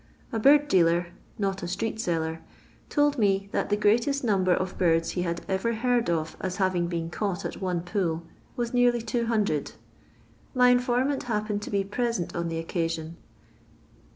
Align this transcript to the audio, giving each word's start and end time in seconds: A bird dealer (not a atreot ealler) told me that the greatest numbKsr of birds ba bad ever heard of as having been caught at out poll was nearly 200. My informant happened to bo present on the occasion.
A 0.31 0.39
bird 0.39 0.67
dealer 0.67 1.09
(not 1.37 1.61
a 1.61 1.67
atreot 1.67 1.93
ealler) 1.93 2.39
told 2.89 3.19
me 3.19 3.49
that 3.51 3.69
the 3.69 3.77
greatest 3.77 4.23
numbKsr 4.25 4.55
of 4.55 4.75
birds 4.79 5.13
ba 5.13 5.21
bad 5.21 5.41
ever 5.47 5.73
heard 5.75 6.09
of 6.09 6.35
as 6.41 6.55
having 6.55 6.87
been 6.87 7.11
caught 7.11 7.45
at 7.45 7.61
out 7.61 7.85
poll 7.85 8.23
was 8.55 8.73
nearly 8.73 9.03
200. 9.03 9.73
My 10.55 10.69
informant 10.69 11.21
happened 11.25 11.61
to 11.61 11.69
bo 11.69 11.83
present 11.83 12.35
on 12.35 12.47
the 12.49 12.57
occasion. 12.57 13.17